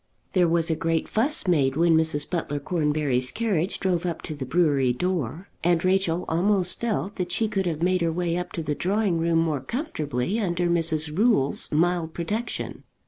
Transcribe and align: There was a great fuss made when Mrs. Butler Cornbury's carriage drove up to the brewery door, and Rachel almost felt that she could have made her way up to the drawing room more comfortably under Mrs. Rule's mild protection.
There 0.33 0.47
was 0.47 0.71
a 0.71 0.75
great 0.75 1.07
fuss 1.07 1.47
made 1.47 1.75
when 1.75 1.95
Mrs. 1.95 2.27
Butler 2.27 2.59
Cornbury's 2.59 3.31
carriage 3.31 3.79
drove 3.79 4.03
up 4.03 4.23
to 4.23 4.33
the 4.33 4.47
brewery 4.47 4.93
door, 4.93 5.49
and 5.63 5.85
Rachel 5.85 6.25
almost 6.27 6.79
felt 6.79 7.17
that 7.17 7.31
she 7.31 7.47
could 7.47 7.67
have 7.67 7.83
made 7.83 8.01
her 8.01 8.11
way 8.11 8.35
up 8.35 8.51
to 8.53 8.63
the 8.63 8.73
drawing 8.73 9.19
room 9.19 9.37
more 9.37 9.61
comfortably 9.61 10.39
under 10.39 10.67
Mrs. 10.67 11.15
Rule's 11.15 11.71
mild 11.71 12.15
protection. 12.15 12.81